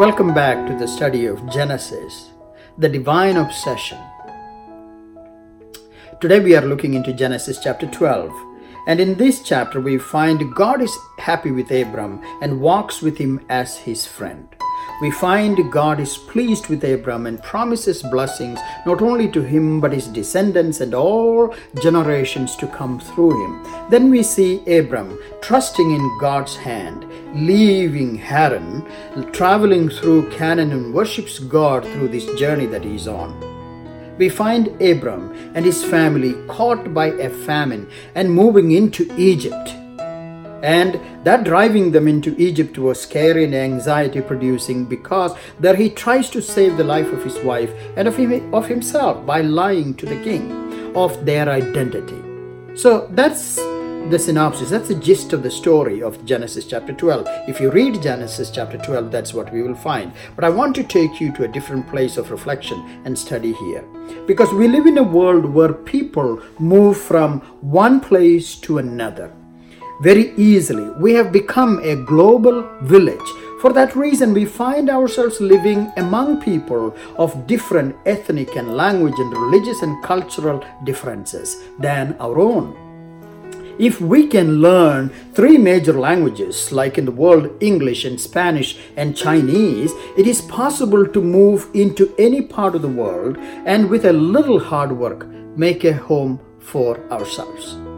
[0.00, 2.30] Welcome back to the study of Genesis,
[2.78, 3.98] the divine obsession.
[6.22, 8.32] Today we are looking into Genesis chapter 12.
[8.86, 13.44] And in this chapter, we find God is happy with Abram and walks with him
[13.50, 14.48] as his friend.
[15.00, 19.92] We find God is pleased with Abram and promises blessings not only to him but
[19.92, 23.88] his descendants and all generations to come through him.
[23.88, 28.84] Then we see Abram trusting in God's hand, leaving Haran,
[29.32, 33.50] traveling through Canaan and worships God through this journey that he is on
[34.20, 39.70] we find Abram and his family caught by a famine and moving into Egypt.
[40.62, 46.30] And that driving them into Egypt was scary and anxiety producing because there he tries
[46.30, 50.06] to save the life of his wife and of, him, of himself by lying to
[50.06, 52.20] the king of their identity.
[52.76, 53.56] So that's
[54.08, 54.70] the synopsis.
[54.70, 57.26] That's the gist of the story of Genesis chapter 12.
[57.48, 60.12] If you read Genesis chapter 12, that's what we will find.
[60.34, 63.84] But I want to take you to a different place of reflection and study here.
[64.26, 69.32] Because we live in a world where people move from one place to another
[70.00, 70.90] very easily.
[70.90, 73.28] We have become a global village.
[73.60, 79.32] For that reason, we find ourselves living among people of different ethnic and language and
[79.36, 82.74] religious and cultural differences than our own.
[83.78, 89.16] If we can learn three major languages, like in the world English and Spanish and
[89.16, 94.12] Chinese, it is possible to move into any part of the world and with a
[94.12, 97.89] little hard work make a home for ourselves.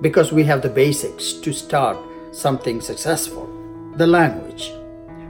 [0.00, 1.98] Because we have the basics to start
[2.32, 3.56] something successful
[3.96, 4.72] the language.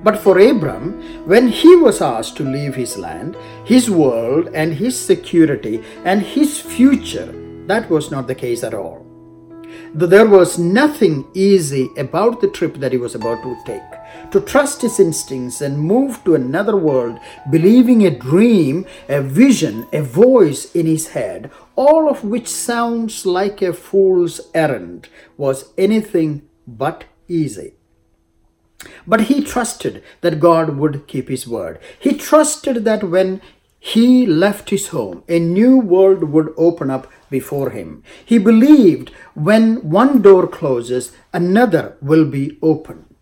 [0.03, 4.99] But for Abram, when he was asked to leave his land, his world, and his
[4.99, 7.33] security and his future,
[7.67, 9.06] that was not the case at all.
[9.95, 14.31] There was nothing easy about the trip that he was about to take.
[14.33, 17.19] To trust his instincts and move to another world,
[17.51, 23.63] believing a dream, a vision, a voice in his head, all of which sounds like
[23.63, 27.75] a fool's errand, was anything but easy.
[29.07, 31.79] But he trusted that God would keep his word.
[31.99, 33.41] He trusted that when
[33.79, 38.03] he left his home, a new world would open up before him.
[38.25, 43.15] He believed when one door closes, another will be open.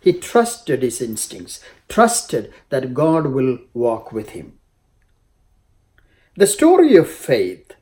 [0.00, 4.58] He trusted his instincts, trusted that God will walk with him.
[6.36, 7.72] The story of faith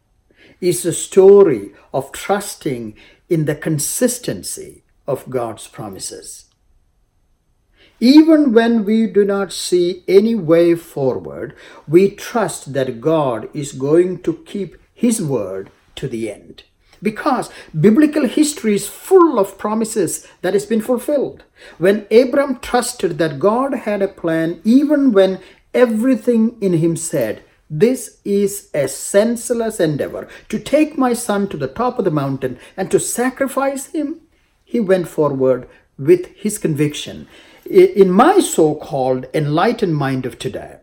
[0.60, 2.96] is a story of trusting
[3.28, 6.46] in the consistency of God's promises.
[8.00, 11.54] Even when we do not see any way forward,
[11.88, 16.62] we trust that God is going to keep His word to the end.
[17.02, 21.44] Because biblical history is full of promises that has been fulfilled.
[21.78, 25.40] When Abram trusted that God had a plan, even when
[25.74, 31.68] everything in him said, This is a senseless endeavor to take my son to the
[31.68, 34.20] top of the mountain and to sacrifice him,
[34.64, 37.28] he went forward with his conviction
[37.70, 40.78] in my so called enlightened mind of today,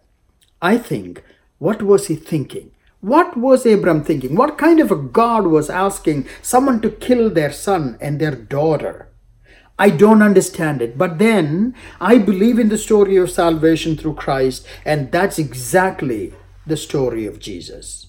[0.61, 1.23] I think,
[1.57, 2.71] what was he thinking?
[3.01, 4.35] What was Abram thinking?
[4.35, 9.09] What kind of a God was asking someone to kill their son and their daughter?
[9.77, 10.97] I don't understand it.
[10.97, 16.33] But then I believe in the story of salvation through Christ, and that's exactly
[16.65, 18.07] the story of Jesus.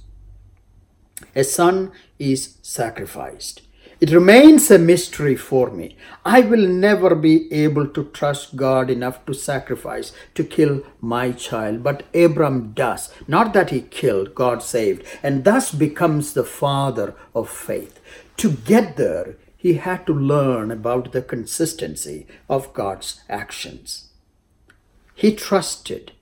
[1.34, 3.62] A son is sacrificed.
[3.98, 5.96] It remains a mystery for me.
[6.22, 11.82] I will never be able to trust God enough to sacrifice, to kill my child.
[11.82, 13.10] But Abram does.
[13.26, 17.98] Not that he killed, God saved, and thus becomes the father of faith.
[18.36, 24.10] To get there, he had to learn about the consistency of God's actions.
[25.14, 26.12] He trusted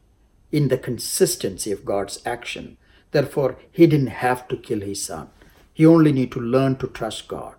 [0.53, 2.77] in the consistency of God's action.
[3.11, 5.31] Therefore, he didn't have to kill his son.
[5.73, 7.57] He only need to learn to trust God.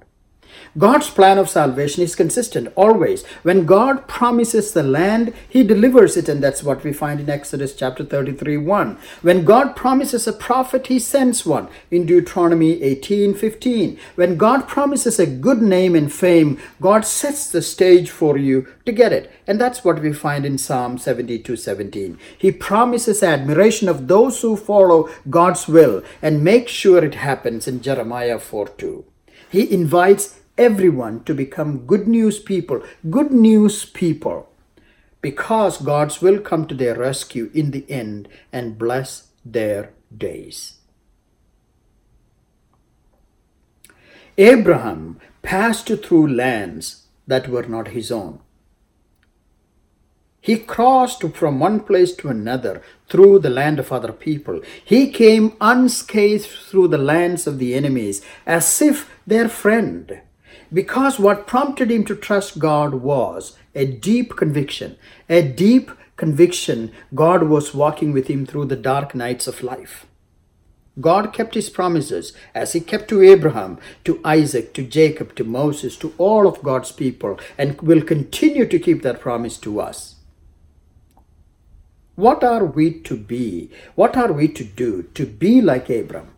[0.78, 3.25] God's plan of salvation is consistent always.
[3.44, 7.74] When God promises the land, He delivers it, and that's what we find in Exodus
[7.74, 8.98] chapter 33 1.
[9.22, 13.98] When God promises a prophet, He sends one in Deuteronomy 18 15.
[14.16, 18.92] When God promises a good name and fame, God sets the stage for you to
[18.92, 19.31] get it.
[19.48, 22.18] And that's what we find in Psalm 72 17.
[22.38, 27.81] He promises admiration of those who follow God's will and make sure it happens in
[27.81, 29.06] Jeremiah 4 2.
[29.50, 34.50] He invites everyone to become good news people, good news people,
[35.22, 40.75] because God's will come to their rescue in the end and bless their days.
[44.38, 48.40] Abraham passed through lands that were not his own.
[50.42, 54.62] He crossed from one place to another through the land of other people.
[54.84, 60.22] He came unscathed through the lands of the enemies as if their friend.
[60.73, 64.97] Because what prompted him to trust God was a deep conviction,
[65.29, 70.06] a deep conviction God was walking with him through the dark nights of life.
[71.00, 75.97] God kept his promises as he kept to Abraham, to Isaac, to Jacob, to Moses,
[75.97, 80.15] to all of God's people, and will continue to keep that promise to us.
[82.15, 83.69] What are we to be?
[83.95, 86.35] What are we to do to be like Abram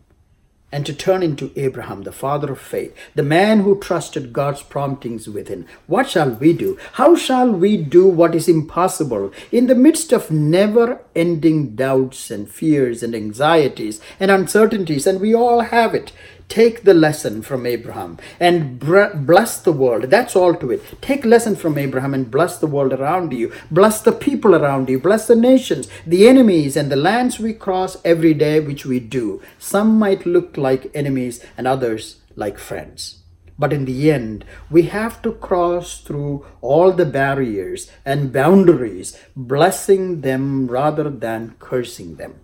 [0.70, 5.28] and to turn into Abraham, the father of faith, the man who trusted God's promptings
[5.28, 5.66] within?
[5.86, 6.78] What shall we do?
[6.94, 12.50] How shall we do what is impossible in the midst of never ending doubts and
[12.50, 15.06] fears and anxieties and uncertainties?
[15.06, 16.12] And we all have it.
[16.48, 20.04] Take the lesson from Abraham and bless the world.
[20.04, 20.82] That's all to it.
[21.02, 23.52] Take lesson from Abraham and bless the world around you.
[23.70, 24.98] Bless the people around you.
[24.98, 29.42] Bless the nations, the enemies, and the lands we cross every day, which we do.
[29.58, 33.18] Some might look like enemies and others like friends.
[33.58, 40.22] But in the end, we have to cross through all the barriers and boundaries, blessing
[40.22, 42.40] them rather than cursing them.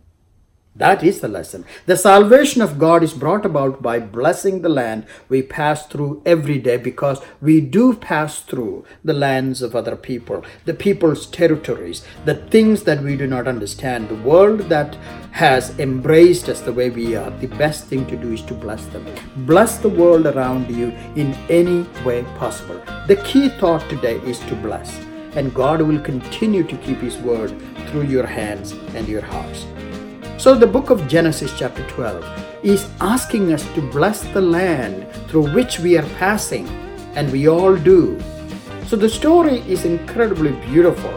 [0.77, 1.65] That is the lesson.
[1.87, 6.59] The salvation of God is brought about by blessing the land we pass through every
[6.59, 12.35] day because we do pass through the lands of other people, the people's territories, the
[12.35, 14.97] things that we do not understand, the world that
[15.31, 17.31] has embraced us the way we are.
[17.31, 19.07] The best thing to do is to bless them.
[19.47, 22.83] Bless the world around you in any way possible.
[23.07, 24.99] The key thought today is to bless,
[25.37, 27.55] and God will continue to keep His word
[27.91, 29.67] through your hands and your hearts.
[30.37, 35.55] So, the book of Genesis, chapter 12, is asking us to bless the land through
[35.55, 36.69] which we are passing,
[37.15, 38.21] and we all do.
[38.87, 41.13] So, the story is incredibly beautiful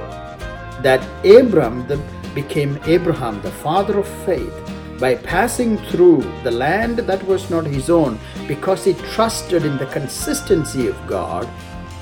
[0.84, 1.98] that Abram the,
[2.36, 4.54] became Abraham, the father of faith,
[5.00, 9.88] by passing through the land that was not his own because he trusted in the
[9.88, 11.50] consistency of God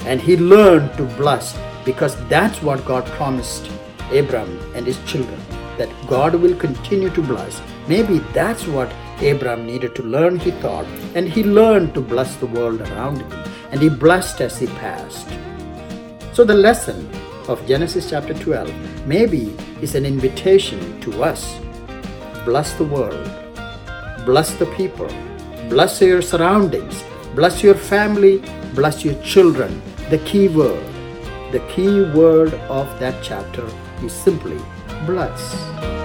[0.06, 3.70] and he learned to bless because that's what God promised
[4.12, 5.40] Abram and his children
[5.78, 7.62] that God will continue to bless.
[7.88, 10.86] Maybe that's what Abraham needed to learn, he thought,
[11.16, 13.32] and he learned to bless the world around him,
[13.72, 15.30] and he blessed as he passed.
[16.34, 17.10] So, the lesson
[17.48, 21.60] of Genesis chapter 12 maybe is an invitation to us.
[22.44, 23.30] Bless the world,
[24.26, 25.10] bless the people,
[25.70, 27.04] bless your surroundings,
[27.36, 28.44] bless your family,
[28.74, 29.82] bless your children.
[30.10, 30.84] The key word,
[31.52, 33.66] the key word of that chapter
[34.04, 34.60] is simply
[35.06, 36.05] bless.